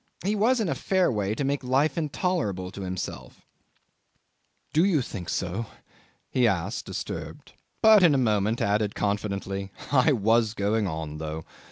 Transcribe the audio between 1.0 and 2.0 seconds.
way to make life